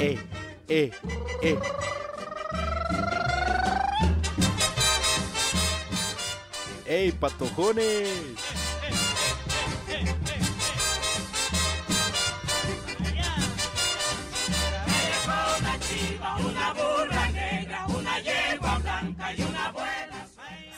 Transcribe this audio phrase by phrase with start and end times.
[0.00, 0.18] eh,
[0.68, 0.90] eh,
[1.42, 1.58] eh.
[6.86, 8.36] ¡Ey, patojones!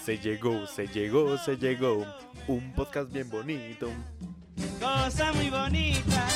[0.04, 2.06] Se llegó, se llegó, se llegó.
[2.46, 3.90] Un podcast bien bonito.
[4.80, 6.26] Cosa muy bonita.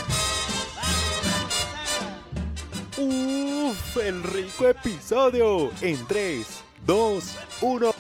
[4.01, 5.71] El rico episodio.
[5.83, 6.47] En 3,
[6.87, 7.95] 2, 1.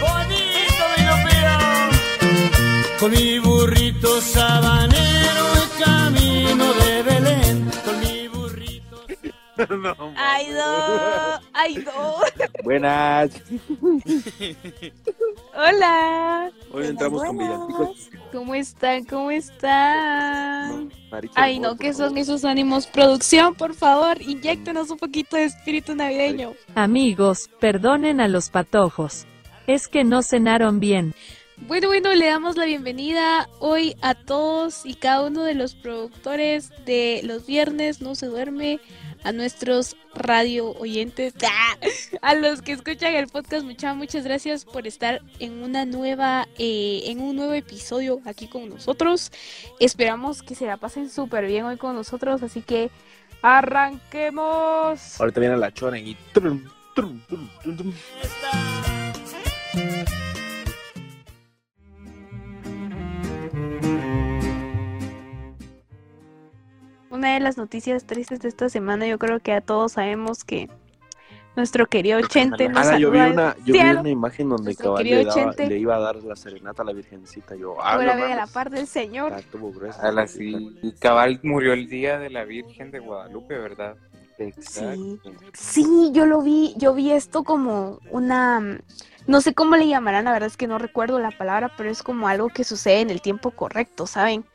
[0.00, 1.58] Bonito mi Lupillo.
[2.98, 7.19] Con mi burrito sabanero el camino de
[10.16, 11.40] Ay, no.
[11.52, 12.16] Ay, no.
[12.64, 13.30] Buenas.
[15.54, 16.50] Hola.
[16.72, 18.10] Hoy entramos con villancicos.
[18.32, 19.04] ¿Cómo están?
[19.04, 20.90] ¿Cómo están?
[21.10, 22.86] Maricha, Ay, no, favor, ¿qué por son esos ánimos?
[22.86, 26.54] Producción, por favor, inyéctenos un poquito de espíritu navideño.
[26.74, 29.26] Amigos, perdonen a los patojos.
[29.66, 31.14] Es que no cenaron bien.
[31.66, 36.70] Bueno, bueno, le damos la bienvenida hoy a todos y cada uno de los productores
[36.86, 38.80] de los viernes No se duerme,
[39.24, 41.34] a nuestros radio oyentes,
[42.22, 47.02] a los que escuchan el podcast, muchas muchas gracias por estar en una nueva, eh,
[47.06, 49.32] en un nuevo episodio aquí con nosotros.
[49.78, 52.90] Esperamos que se la pasen súper bien hoy con nosotros, así que
[53.42, 55.20] arranquemos.
[55.20, 56.16] Ahorita viene la chora y.
[56.32, 57.92] trum, trum, trum,
[67.20, 70.70] Una de las noticias tristes de esta semana, yo creo que a todos sabemos que
[71.54, 74.00] nuestro querido Chente nos Ah, yo vi una, yo vi cielo.
[74.00, 77.54] una imagen donde cabal le, daba- le iba a dar la serenata a la virgencita.
[77.56, 79.34] Yo, ah, Ahora no ve a la par del Señor.
[79.52, 80.00] Gruesa.
[80.00, 80.78] A la sí.
[80.82, 83.96] Y cabal murió el día de la Virgen de Guadalupe, ¿verdad?
[84.38, 85.20] Exacto.
[85.52, 88.78] Sí, yo lo vi, yo vi esto como una,
[89.26, 92.02] no sé cómo le llamarán, la verdad es que no recuerdo la palabra, pero es
[92.02, 94.46] como algo que sucede en el tiempo correcto, ¿saben?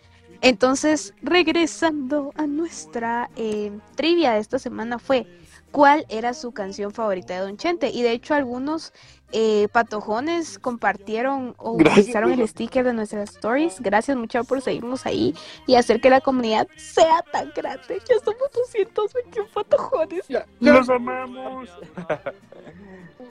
[0.45, 5.25] Entonces, regresando a nuestra eh, trivia de esta semana fue,
[5.72, 7.89] ¿cuál era su canción favorita de Don Chente?
[7.89, 8.94] Y de hecho algunos
[9.31, 13.79] eh, patojones compartieron o Gracias, utilizaron el sticker de nuestras stories.
[13.79, 15.33] Gracias mucho por seguirnos ahí
[15.66, 18.00] y hacer que la comunidad sea tan grande.
[18.07, 20.25] Ya somos 221 patojones.
[20.59, 21.69] ¡Los amamos!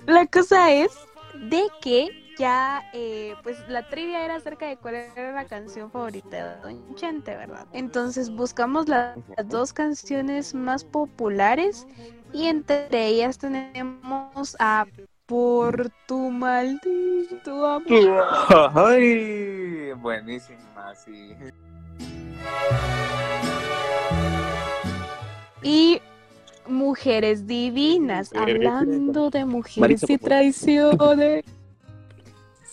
[0.07, 0.91] La cosa es
[1.35, 6.37] de que ya, eh, pues la trivia era acerca de cuál era la canción favorita
[6.37, 7.67] de Don Chente, ¿verdad?
[7.73, 11.87] Entonces buscamos la- las dos canciones más populares
[12.33, 14.87] y entre ellas tenemos a
[15.27, 18.25] Por tu maldito amor.
[18.75, 19.93] ¡Ay!
[19.93, 21.35] Buenísima, sí.
[25.63, 26.01] Y
[26.67, 31.45] Mujeres Divinas, hablando de mujeres Marisa, y traiciones.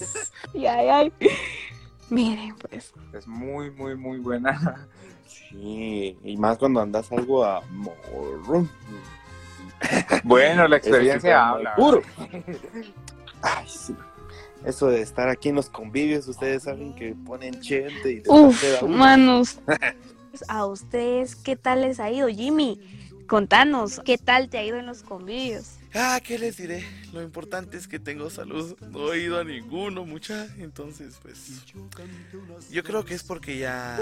[0.54, 1.14] Y ay, ay.
[2.10, 2.94] Miren, pues.
[3.14, 4.88] Es muy, muy, muy buena.
[5.50, 8.68] Sí, y más cuando andas algo a morro.
[10.24, 11.76] Bueno, la experiencia habla.
[11.76, 12.02] Puro.
[13.42, 13.96] Ay, sí.
[14.66, 19.60] Eso de estar aquí en los convivios, ustedes saben que ponen chente y Uf, manos.
[20.48, 22.80] A ustedes, ¿qué tal les ha ido, Jimmy?
[23.32, 25.78] Contanos, ¿qué tal te ha ido en los convivios?
[25.94, 26.84] Ah, ¿qué les diré?
[27.14, 28.76] Lo importante es que tengo salud.
[28.90, 30.48] No he ido a ninguno, mucha.
[30.58, 31.64] Entonces, pues.
[32.70, 33.98] Yo creo que es porque ya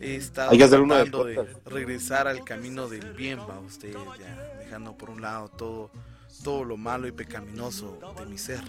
[0.00, 3.60] he estado Hay que hacer uno de tratando de regresar al camino del bien, va
[3.60, 5.92] usted, ya dejando por un lado todo,
[6.42, 8.64] todo lo malo y pecaminoso de mi ser.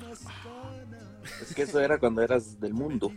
[1.42, 3.12] Es que eso era cuando eras del mundo.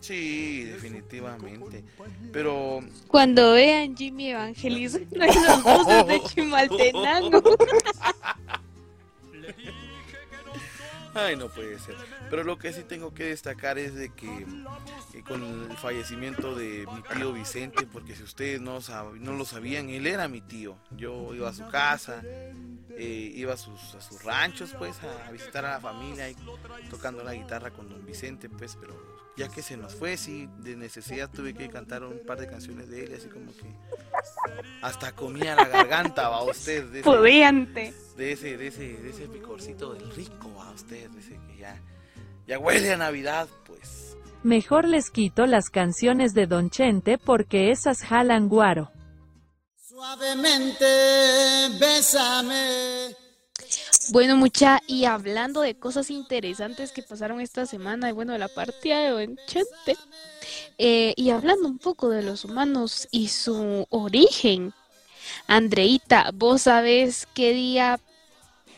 [0.00, 1.84] Sí, definitivamente.
[2.32, 7.42] Pero Cuando vean Jimmy evangeliza las voces de Chimaltenango.
[11.14, 11.94] Ay, no puede ser.
[12.28, 14.46] Pero lo que sí tengo que destacar es de que,
[15.26, 18.80] con el fallecimiento de mi tío Vicente, porque si ustedes no,
[19.14, 20.76] no lo sabían, él era mi tío.
[20.90, 25.64] Yo iba a su casa, eh, iba a sus, a sus ranchos, pues, a visitar
[25.64, 26.36] a la familia y
[26.90, 30.76] tocando la guitarra con don Vicente, pues, pero ya que se nos fue, sí, de
[30.76, 33.66] necesidad tuve que cantar un par de canciones de él, así como que
[34.82, 36.84] hasta comía la garganta, va usted.
[36.90, 37.92] de ese- Pudiente.
[38.16, 41.80] de ese, de ese, de ese picorcito del rico a usted, de ese que ya,
[42.46, 44.16] ya huele a Navidad, pues.
[44.44, 48.92] Mejor les quito las canciones de Don Chente porque esas jalan guaro.
[49.88, 50.84] Suavemente,
[51.80, 53.16] bésame.
[54.10, 58.48] Bueno, mucha, y hablando de cosas interesantes que pasaron esta semana, y bueno, de la
[58.48, 59.96] partida de Donchente,
[60.78, 64.72] eh, y hablando un poco de los humanos y su origen,
[65.46, 67.98] Andreita, ¿vos sabés qué día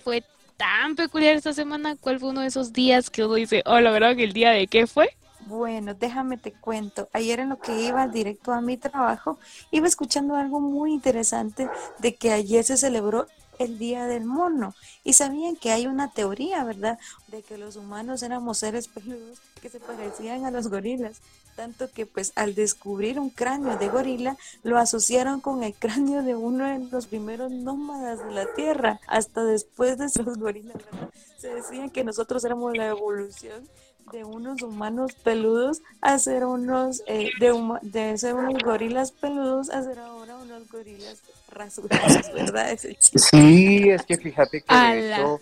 [0.04, 0.22] fue
[0.56, 1.96] tan peculiar esta semana?
[1.96, 4.50] ¿Cuál fue uno de esos días que uno dice, oh, la verdad que el día
[4.50, 5.16] de qué fue?
[5.46, 7.08] Bueno, déjame te cuento.
[7.12, 9.38] Ayer en lo que iba directo a mi trabajo,
[9.70, 13.28] iba escuchando algo muy interesante de que ayer se celebró
[13.60, 14.74] el Día del Mono.
[15.04, 16.98] Y sabían que hay una teoría, ¿verdad?
[17.28, 21.20] De que los humanos éramos seres peludos que se parecían a los gorilas.
[21.54, 26.34] Tanto que pues al descubrir un cráneo de gorila, lo asociaron con el cráneo de
[26.34, 29.00] uno de los primeros nómadas de la Tierra.
[29.06, 31.10] Hasta después de los gorilas, ¿verdad?
[31.38, 33.66] Se decían que nosotros éramos la evolución
[34.12, 39.70] de unos humanos peludos a ser unos, eh, de, huma- de ser unos gorilas peludos
[39.70, 42.70] a ser ahora unos gorilas rasurados, ¿verdad?
[42.72, 42.96] Ese.
[43.00, 45.40] Sí, es que fíjate que de hecho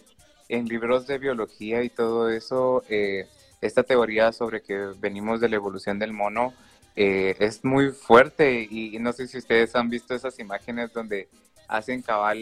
[0.49, 3.27] en libros de biología y todo eso, eh,
[3.61, 6.53] esta teoría sobre que venimos de la evolución del mono
[6.97, 11.29] eh, es muy fuerte y, y no sé si ustedes han visto esas imágenes donde
[11.69, 12.39] hacen cabal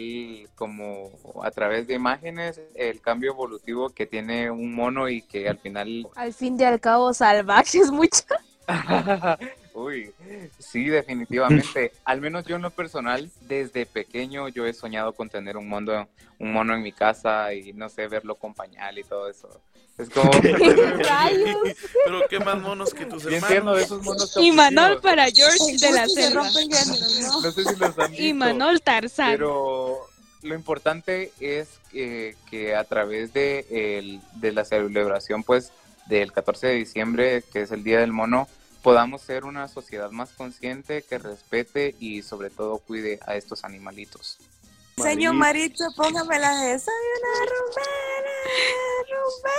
[0.55, 1.11] como
[1.43, 6.07] a través de imágenes el cambio evolutivo que tiene un mono y que al final
[6.15, 8.25] Al fin y al cabo, salvajes, mucha.
[9.93, 10.11] Uy,
[10.59, 11.91] sí, definitivamente.
[12.05, 16.07] Al menos yo en lo personal, desde pequeño yo he soñado con tener un mono,
[16.39, 19.49] un mono en mi casa y no sé, verlo con pañal y todo eso.
[19.97, 20.31] Es como?
[22.05, 23.77] Pero qué más monos que tus hermanos.
[23.77, 26.43] de esos monos Y Manol para George de la selva.
[26.43, 26.49] ¿no?
[27.43, 28.23] No sé si los han visto.
[28.25, 29.31] Y Manol Tarzán.
[29.31, 30.07] Pero
[30.41, 33.65] lo importante es que, que a través de,
[33.99, 35.71] el- de la celebración pues
[36.07, 38.47] del 14 de diciembre, que es el Día del Mono,
[38.83, 44.37] podamos ser una sociedad más consciente que respete y sobre todo cuide a estos animalitos.
[44.97, 48.29] Señor Maritza, póngame la de Soy una rumbera,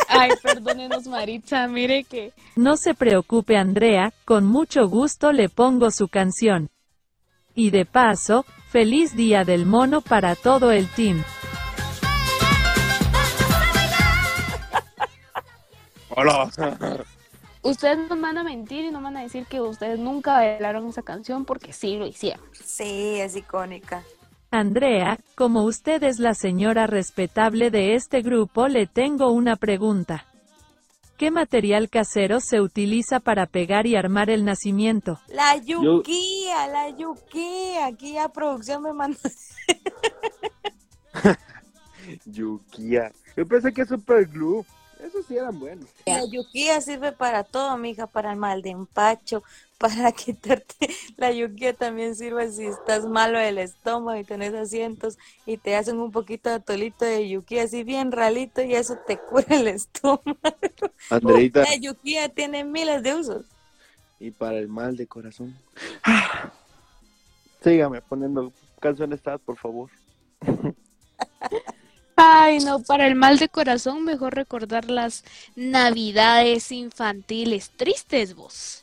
[0.09, 2.33] Ay, perdónenos, Maritza, mire que.
[2.55, 6.71] No se preocupe Andrea, con mucho gusto le pongo su canción.
[7.55, 11.25] Y de paso, feliz día del mono para todo el team.
[16.11, 16.51] Hola.
[17.65, 21.01] Ustedes no van a mentir y no van a decir que ustedes nunca bailaron esa
[21.01, 22.45] canción porque sí lo hicieron.
[22.53, 24.03] Sí, es icónica.
[24.51, 30.27] Andrea, como usted es la señora respetable de este grupo, le tengo una pregunta.
[31.17, 35.19] ¿Qué material casero se utiliza para pegar y armar el nacimiento?
[35.29, 37.87] La yuquía, la yuquía.
[37.87, 39.19] Aquí ya producción me mandó.
[42.27, 43.11] Yuquía.
[43.37, 44.67] Yo pensé que super glue.
[45.05, 45.87] Esos sí eran buenos.
[46.07, 49.43] La yuquía sirve para todo, mija, para el mal de empacho,
[49.79, 50.89] para quitarte.
[51.19, 55.99] La yuquía también sirve si estás malo del estómago y tenés asientos y te hacen
[56.01, 60.39] un poquito de atolito de yuquía así bien ralito y eso te cura el estómago.
[61.11, 63.45] Andreita, La yuquía tiene miles de usos.
[64.19, 65.55] y para el mal de corazón.
[66.03, 66.51] Ah.
[67.63, 69.91] Sígame poniendo canciones sad, por favor.
[72.27, 75.25] Ay, no, para el mal de corazón, mejor recordar las
[75.57, 78.83] navidades infantiles tristes, vos.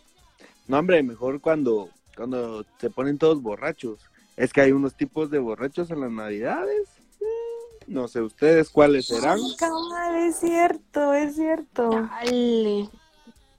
[0.68, 4.00] No, hombre, mejor cuando, cuando se ponen todos borrachos.
[4.38, 6.88] Es que hay unos tipos de borrachos en las navidades.
[7.20, 9.40] Mm, No sé ustedes cuáles serán.
[9.40, 11.90] Ay, es cierto, es cierto.
[11.90, 12.90] Dale.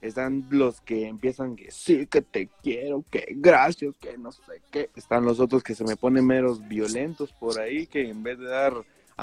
[0.01, 4.89] Están los que empiezan que sí, que te quiero, que gracias, que no sé qué.
[4.95, 8.47] Están los otros que se me ponen meros violentos por ahí, que en vez de
[8.47, 8.73] dar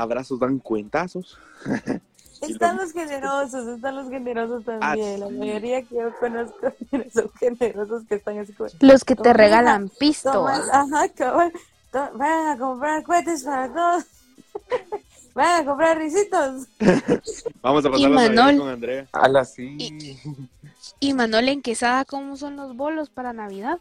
[0.01, 1.39] abrazos dan cuentazos.
[2.41, 5.21] Están los generosos, están los generosos también.
[5.21, 5.33] La sí.
[5.35, 6.73] mayoría que yo conozco
[7.13, 8.71] son generosos que están así como...
[8.81, 10.33] Los que te regalan pisto.
[10.33, 11.53] Toma, ajá, cabal.
[11.93, 14.05] To- Vayan a comprar cohetes para todos.
[15.35, 16.67] Vayan a comprar risitos.
[17.61, 18.57] Vamos a Y pasar la Manol.
[18.59, 19.07] con Andrea.
[19.13, 20.17] Ala, sí.
[20.99, 23.79] Y Manuel en Quesada, ¿cómo son los bolos para Navidad?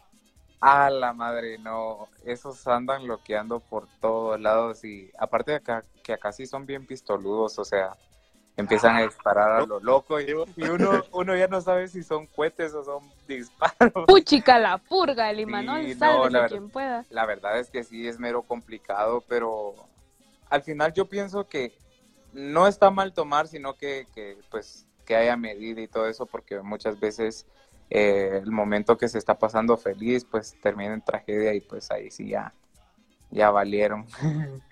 [0.60, 2.08] A la madre, no.
[2.24, 6.86] Esos andan loqueando por todos lados y aparte de acá, que acá sí son bien
[6.86, 7.96] pistoludos, o sea,
[8.56, 10.26] empiezan a disparar a lo loco y,
[10.56, 14.04] y uno, uno ya no sabe si son cohetes o son disparos.
[14.06, 17.06] Puchica la purga, el Imanol, Sí, no, la quien pueda.
[17.08, 19.74] La verdad es que sí es mero complicado, pero
[20.50, 21.72] al final yo pienso que
[22.32, 26.60] no está mal tomar, sino que, que, pues que haya medida y todo eso, porque
[26.60, 27.46] muchas veces
[27.90, 32.10] eh, el momento que se está pasando feliz, pues termina en tragedia y pues ahí
[32.10, 32.54] sí ya,
[33.30, 34.06] ya valieron.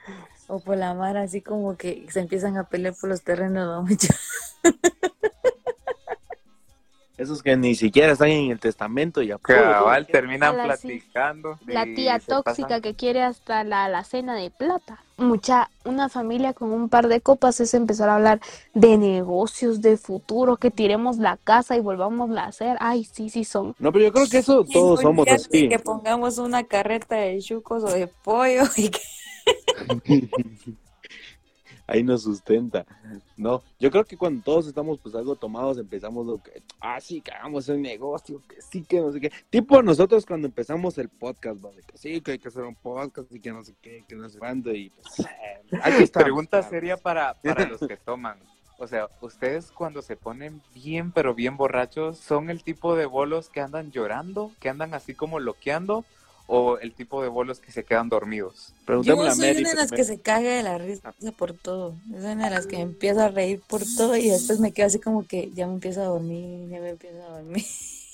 [0.51, 3.87] O por la mar, así como que se empiezan a pelear por los terrenos, ¿no?
[7.19, 10.63] Eso Esos que ni siquiera están en el testamento y Cabal, terminan sí.
[10.63, 11.59] platicando.
[11.67, 15.03] La tía tóxica que quiere hasta la alacena de plata.
[15.17, 18.41] Mucha, una familia con un par de copas es empezar a hablar
[18.73, 22.77] de negocios, de futuro, que tiremos la casa y volvamos a hacer.
[22.79, 23.75] Ay, sí, sí son.
[23.81, 25.69] No, pero yo creo que eso todos somos así.
[25.69, 29.01] Que pongamos una carreta de chucos o de pollo y que
[31.88, 32.85] Ahí nos sustenta.
[33.38, 37.23] No, yo creo que cuando todos estamos pues algo tomados empezamos lo que, ah, sí,
[37.23, 39.33] que hagamos un negocio, que sí, que no sé qué.
[39.49, 41.64] Tipo nosotros cuando empezamos el podcast.
[41.87, 44.28] Que sí, que hay que hacer un podcast y que no sé qué, que no
[44.28, 45.25] sé cuándo y pues, eh,
[45.83, 46.71] aquí estamos, Pregunta cabrón.
[46.71, 48.38] seria para, para los que toman.
[48.78, 53.49] O sea, ustedes cuando se ponen bien, pero bien borrachos, ¿son el tipo de bolos
[53.49, 56.04] que andan llorando, que andan así como loqueando,
[56.49, 58.73] o el tipo de bolos que se quedan dormidos?
[58.78, 61.52] yo Preguntémosle a soy Mary una de las que se caga de la risa por
[61.52, 61.95] todo.
[62.12, 64.87] Es una de las que me empiezo a reír por todo y después me quedo
[64.87, 67.64] así como que ya me empiezo a dormir, ya me empiezo a dormir.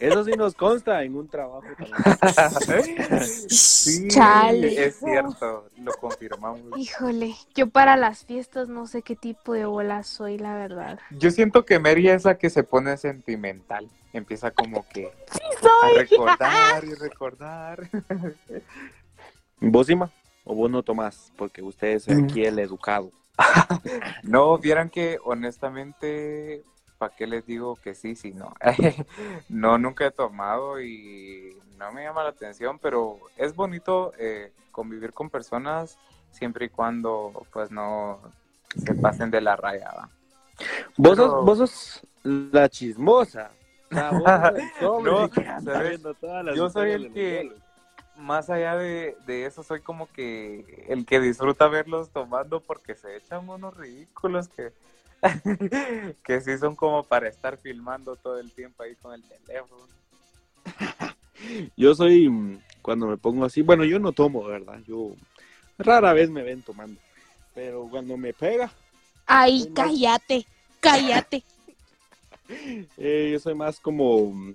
[0.00, 1.66] Eso sí nos consta en un trabajo
[2.36, 3.24] también.
[3.26, 4.86] Sí, Chale.
[4.86, 6.78] es cierto, lo confirmamos.
[6.78, 10.98] Híjole, yo para las fiestas no sé qué tipo de bola soy, la verdad.
[11.10, 13.88] Yo siento que Mary es la que se pone sentimental.
[14.12, 17.88] Empieza como que a recordar y recordar.
[19.60, 20.10] ¿Vos, Ima?
[20.44, 21.32] ¿O vos no tomás?
[21.36, 23.12] Porque usted es aquí el educado.
[24.22, 26.62] No, vieran que honestamente,
[27.00, 28.52] ¿para qué les digo que sí, sí, no?
[29.48, 35.14] no, nunca he tomado y no me llama la atención, pero es bonito eh, convivir
[35.14, 35.96] con personas
[36.30, 38.20] siempre y cuando pues no
[38.84, 39.90] se pasen de la raya.
[39.96, 40.10] ¿va?
[40.98, 43.50] Vos, Pero- sos, vos sos la chismosa.
[44.78, 45.28] Sobre No,
[45.64, 46.02] ¿sabes?
[46.54, 47.50] Yo soy el que-.
[48.18, 53.16] Más allá de, de eso, soy como que el que disfruta verlos tomando porque se
[53.16, 54.74] echan unos ridículos que,
[56.24, 59.86] que sí son como para estar filmando todo el tiempo ahí con el teléfono.
[61.76, 64.80] Yo soy, mm, cuando me pongo así, bueno, yo no tomo, ¿verdad?
[64.86, 65.14] Yo
[65.78, 67.00] rara vez me ven tomando.
[67.54, 68.70] Pero cuando me pega,
[69.26, 70.46] Ay, más- cállate,
[70.80, 71.42] cállate.
[72.98, 74.54] eh, yo soy más como, mm,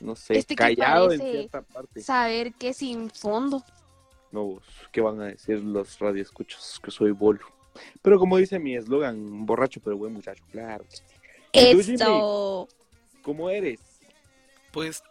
[0.00, 2.00] no sé, Este callado en cierta parte.
[2.00, 3.62] Saber que sin fondo.
[4.32, 6.80] No, vos, ¿qué van a decir los radioescuchas?
[6.82, 7.46] Que soy bolo.
[8.02, 10.84] Pero como dice mi eslogan, borracho pero buen muchacho, claro.
[11.52, 12.68] Esto.
[13.22, 13.80] ¿Cómo eres?
[14.72, 15.02] Pues,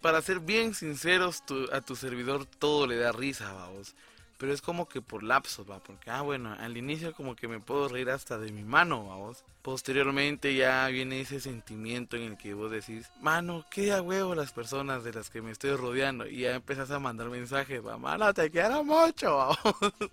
[0.00, 3.94] para ser bien sinceros, tu- a tu servidor todo le da risa, vamos.
[4.38, 5.78] Pero es como que por lapsos, va.
[5.78, 9.44] Porque, ah, bueno, al inicio como que me puedo reír hasta de mi mano, vamos.
[9.62, 14.52] Posteriormente ya viene ese sentimiento en el que vos decís, mano, qué a huevo las
[14.52, 16.26] personas de las que me estoy rodeando.
[16.26, 19.94] Y ya empezás a mandar mensajes, va, mano, te quiero mucho, vamos.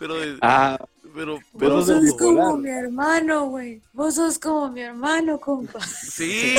[0.00, 0.76] Pero, Ah,
[1.14, 2.58] pero, Vos pero, Vos sos como volar.
[2.58, 3.80] mi hermano, güey.
[3.92, 5.78] Vos sos como mi hermano, compa.
[5.80, 6.54] Sí,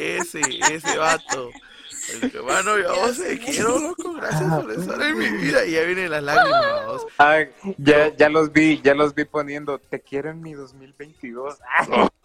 [0.00, 0.40] ese,
[0.72, 1.50] ese vato.
[2.22, 5.64] El que, mano, yo vos te quiero, loco, gracias por estar en mi vida.
[5.66, 7.06] Y ya vienen las lágrimas, vos.
[7.18, 7.40] Ah,
[7.78, 11.58] ya, ya los vi, ya los vi poniendo, te quiero en mi 2022.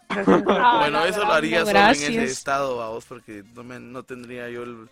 [0.10, 4.64] Bueno, eso lo haría solo en ese estado, vamos, porque no, me, no tendría yo
[4.64, 4.88] el,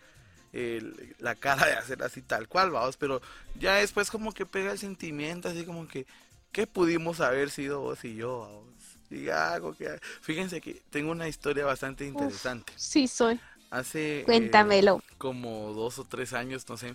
[0.54, 2.96] el- la cara de hacer así tal cual, vamos.
[2.98, 3.22] Pero
[3.60, 6.06] ya después como que pega el sentimiento, así como que,
[6.52, 8.74] ¿qué pudimos haber sido vos y yo, vamos?
[9.10, 10.00] Y algo que...
[10.22, 12.74] Fíjense que tengo una historia bastante interesante.
[12.76, 13.40] Sí, soy.
[13.70, 14.22] Hace...
[14.22, 15.04] eh, Cuéntamelo.
[15.18, 16.94] como dos o tres años, no sé,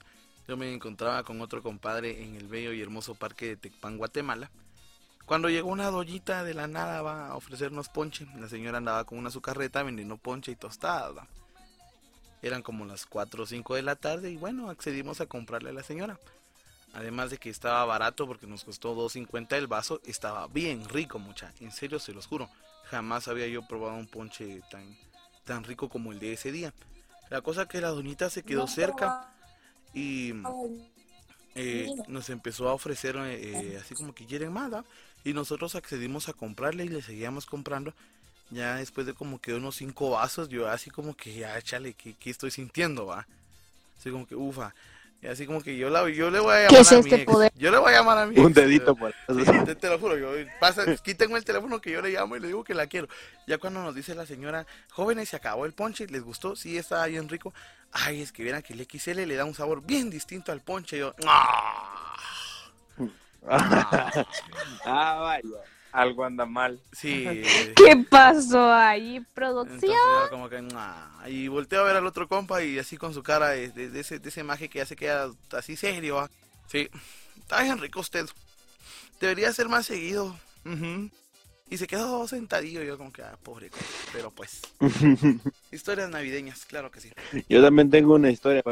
[0.48, 4.50] yo me encontraba con otro compadre en el bello y hermoso parque de Tecpan, Guatemala.
[5.26, 8.26] Cuando llegó una doñita de la nada va a ofrecernos ponche.
[8.38, 11.16] La señora andaba con una su carreta vendiendo ponche y tostadas.
[11.16, 11.26] va.
[12.42, 15.72] Eran como las 4 o 5 de la tarde y bueno, accedimos a comprarle a
[15.72, 16.18] la señora.
[16.94, 21.52] Además de que estaba barato porque nos costó 2.50 el vaso, estaba bien rico, mucha.
[21.60, 22.48] En serio, se los juro.
[22.84, 24.96] Jamás había yo probado un ponche tan,
[25.44, 26.72] tan rico como el de ese día.
[27.28, 29.34] La cosa que la doñita se quedó cerca
[29.92, 30.32] y
[31.54, 34.72] eh, nos empezó a ofrecer eh, así como que quieren más.
[35.24, 37.92] Y nosotros accedimos a comprarle y le seguíamos comprando.
[38.50, 42.14] Ya después de como que unos cinco vasos, yo así como que ya, chale, ¿qué,
[42.14, 43.26] qué estoy sintiendo, va?
[43.98, 44.74] Así como que, ufa.
[45.20, 47.00] Y así como que yo, la, yo le voy a llamar ¿Qué es a mi
[47.00, 47.24] este ex.
[47.24, 47.52] poder?
[47.56, 49.98] Yo le voy a llamar a mi un ex, dedito por Sí, te, te lo
[49.98, 52.86] juro, yo pasa, quítenme el teléfono que yo le llamo y le digo que la
[52.86, 53.08] quiero.
[53.46, 56.54] Ya cuando nos dice la señora, jóvenes, se acabó el ponche, ¿les gustó?
[56.54, 57.52] Sí, estaba bien rico.
[57.90, 60.98] Ay, es que vieran que el XL le da un sabor bien distinto al ponche.
[60.98, 62.14] Yo, ¡ah!
[64.84, 65.42] Ah, vaya.
[65.92, 66.80] Algo anda mal.
[66.92, 67.24] Sí.
[67.76, 69.96] ¿Qué pasó ahí, Entonces producción?
[70.20, 70.48] era como
[71.28, 74.00] y volteo a ver al otro compa y así con su cara de, de- de
[74.00, 76.28] ese, de ese maje que ya se queda así serio.
[76.66, 76.88] Sí,
[77.38, 78.26] está bien rico usted.
[79.20, 80.36] Debería ser más seguido.
[81.70, 83.70] Y se quedó sentadillo, yo como que, ah, pobre.
[84.12, 84.62] Pero pues,
[85.72, 87.10] historias navideñas, claro que sí.
[87.48, 88.62] Yo también tengo una historia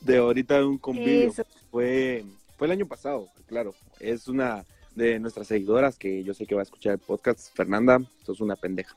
[0.00, 1.30] de ahorita de un convivio.
[1.30, 1.44] Eso.
[1.70, 2.24] Fue,
[2.58, 3.74] fue el año pasado, claro.
[4.00, 7.54] Es una de nuestras seguidoras que yo sé que va a escuchar el podcast.
[7.56, 8.96] Fernanda, sos una pendeja.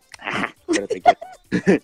[0.67, 1.01] Pero te.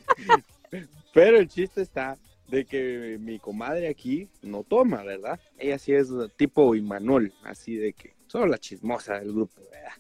[1.14, 5.40] Pero el chiste está de que mi comadre aquí no toma, ¿verdad?
[5.58, 9.92] Ella sí es tipo Imanol, así de que solo la chismosa del grupo, ¿verdad?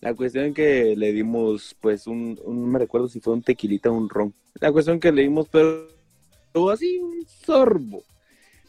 [0.00, 3.90] La cuestión que le dimos, pues, un, un- no me recuerdo si fue un tequilita
[3.90, 4.34] o un ron.
[4.60, 5.88] La cuestión que le dimos, pero
[6.70, 8.02] así, un sorbo.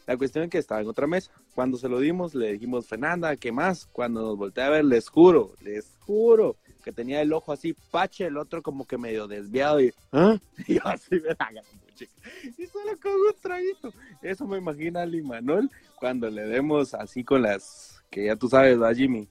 [0.08, 1.30] La cuestión es que estaba en otra mesa.
[1.54, 3.86] Cuando se lo dimos, le dijimos, Fernanda, ¿qué más?
[3.92, 8.24] Cuando nos voltea a ver, les juro, les juro, que tenía el ojo así pache,
[8.24, 10.38] el otro como que medio desviado y, ¿ah?
[10.66, 11.62] Y yo así me la.
[12.56, 13.92] Y solo con un traguito.
[14.22, 18.78] Eso me imagina al Imanol cuando le demos así con las, que ya tú sabes,
[18.78, 19.28] ¿verdad, Jimmy?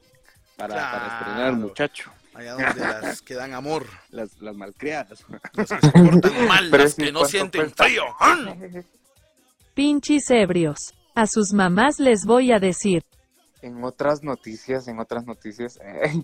[0.57, 1.55] Para, para estrenar, Claro.
[1.55, 2.11] muchacho.
[2.35, 5.25] Allá donde las que dan amor, Las, las malcriadas.
[5.53, 7.83] las que se portan mal, Pero las que no ¿cuánto sienten cuesta?
[7.85, 8.03] frío.
[9.77, 10.95] Pinchis ebrios.
[11.13, 13.03] A sus mamás les voy a decir.
[13.61, 16.23] En otras noticias, en otras noticias, eh,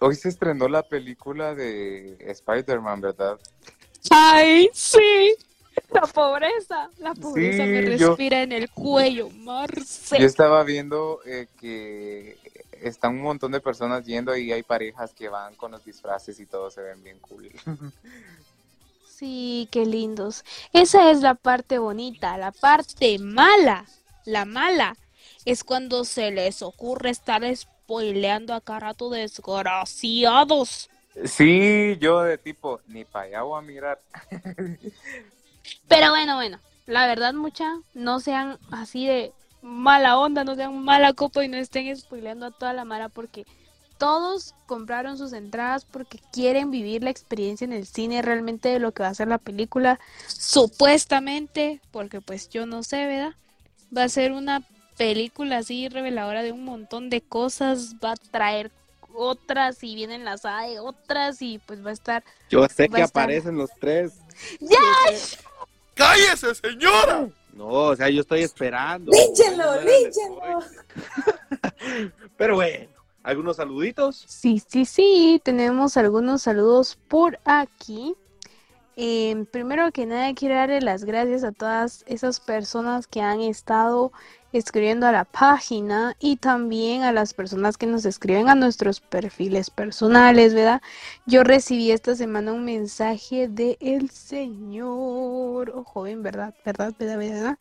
[0.00, 3.38] hoy se estrenó la película de Spider-Man, ¿verdad?
[4.08, 5.34] ¡Ay, sí!
[5.92, 10.18] La pobreza, la pobreza Sí, me yo- respira en el cuello, Marce.
[10.18, 12.38] Yo estaba viendo eh, que
[12.80, 16.46] están un montón de personas yendo y hay parejas que van con los disfraces y
[16.46, 17.50] todo se ven bien cool.
[19.18, 20.44] Sí, qué lindos.
[20.74, 23.86] Esa es la parte bonita, la parte mala.
[24.26, 24.94] La mala
[25.46, 30.90] es cuando se les ocurre estar spoileando a cada rato desgraciados.
[31.24, 33.98] Sí, yo de tipo, ni para allá voy a mirar.
[35.88, 39.32] Pero bueno, bueno, la verdad mucha, no sean así de
[39.62, 43.46] mala onda, no sean mala copa y no estén spoileando a toda la mara porque
[43.98, 48.92] todos compraron sus entradas porque quieren vivir la experiencia en el cine realmente de lo
[48.92, 53.34] que va a ser la película, supuestamente, porque pues yo no sé, ¿verdad?
[53.96, 54.62] Va a ser una
[54.96, 58.70] película así reveladora de un montón de cosas, va a traer
[59.14, 63.22] otras y vienen las hay otras y pues va a estar Yo sé que estar-
[63.24, 64.12] aparecen los tres.
[64.60, 64.76] ¡Ya!
[65.94, 67.28] ¡Cállese, señora!
[67.54, 69.10] No, o sea, yo estoy esperando.
[69.10, 69.64] Líchenlo.
[69.80, 70.62] spoiler.
[72.36, 72.88] Pero bueno,
[73.26, 74.24] algunos saluditos.
[74.28, 78.14] Sí, sí, sí, tenemos algunos saludos por aquí.
[78.94, 84.12] Em, primero que nada, quiero darle las gracias a todas esas personas que han estado
[84.52, 89.70] escribiendo a la página y también a las personas que nos escriben a nuestros perfiles
[89.70, 90.80] personales, ¿verdad?
[91.26, 93.76] Yo recibí esta semana un mensaje de
[94.10, 96.54] señor, oh, joven, ¿verdad?
[96.64, 96.94] ¿Verdad?
[96.96, 97.18] ¿Verdad?
[97.18, 97.58] ¿Verdad?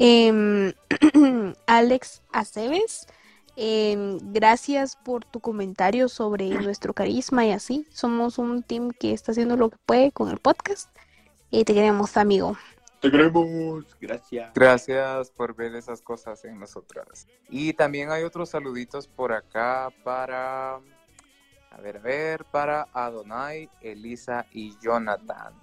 [0.00, 0.72] Em,
[1.66, 3.06] Alex Aceves.
[3.56, 7.86] Em, gracias por tu comentario sobre nuestro carisma y así.
[7.90, 10.90] Somos un team que está haciendo lo que puede con el podcast.
[11.50, 12.56] Y te queremos, amigo.
[13.00, 13.84] Te queremos.
[14.00, 14.52] Gracias.
[14.54, 17.28] Gracias por ver esas cosas en nosotras.
[17.48, 24.46] Y también hay otros saluditos por acá para, a ver, a ver, para Adonai, Elisa
[24.52, 25.54] y Jonathan.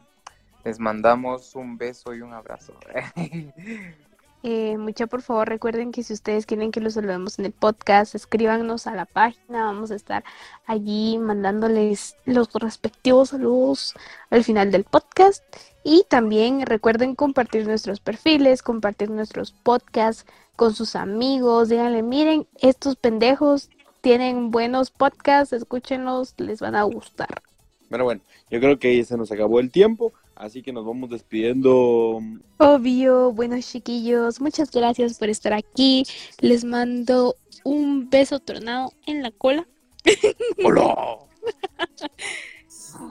[0.64, 2.74] Les mandamos un beso y un abrazo.
[4.44, 8.16] Eh, mucha, por favor, recuerden que si ustedes quieren que los saludemos en el podcast,
[8.16, 9.66] escríbanos a la página.
[9.66, 10.24] Vamos a estar
[10.66, 13.94] allí mandándoles los respectivos saludos
[14.32, 15.44] al final del podcast.
[15.84, 20.26] Y también recuerden compartir nuestros perfiles, compartir nuestros podcasts
[20.56, 21.70] con sus amigos.
[21.70, 23.70] Díganle, miren, estos pendejos
[24.02, 27.42] tienen buenos podcasts, escúchenlos, les van a gustar.
[27.90, 31.10] Pero bueno, yo creo que ya se nos acabó el tiempo, así que nos vamos
[31.10, 32.20] despidiendo.
[32.58, 36.04] Obvio, buenos chiquillos, muchas gracias por estar aquí.
[36.40, 39.68] Les mando un beso tornado en la cola.
[40.66, 41.20] ¡Hola!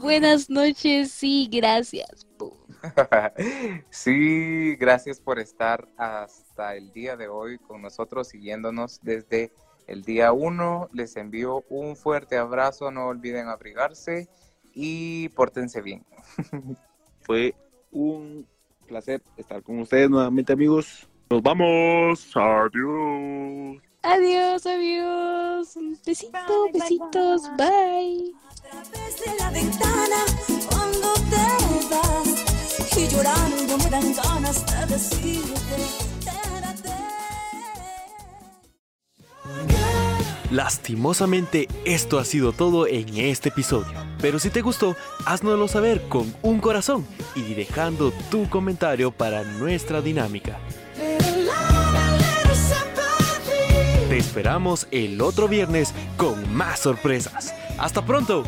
[0.03, 2.27] Buenas noches y gracias.
[3.91, 9.53] Sí, gracias por estar hasta el día de hoy con nosotros, siguiéndonos desde
[9.87, 10.89] el día 1.
[10.93, 14.29] Les envío un fuerte abrazo, no olviden abrigarse
[14.75, 16.05] y pórtense bien.
[17.31, 17.55] Fue
[17.93, 18.45] un
[18.89, 21.09] placer estar con ustedes nuevamente, amigos.
[21.31, 22.29] Nos vamos.
[24.03, 24.67] Adiós.
[24.67, 25.77] Adiós.
[25.77, 28.35] Un besito, Bye, bye, besitos, bye.
[28.61, 30.17] través de la ventana
[30.71, 31.47] cuando te
[31.89, 35.77] vas y llorando me dan ganas de decirte
[36.25, 36.91] quédate.
[40.51, 44.10] Lastimosamente, esto ha sido todo en este episodio.
[44.21, 50.01] Pero si te gustó, háznoslo saber con un corazón y dejando tu comentario para nuestra
[50.03, 50.59] dinámica.
[54.09, 57.55] Te esperamos el otro viernes con más sorpresas.
[57.79, 58.45] ¡Hasta pronto!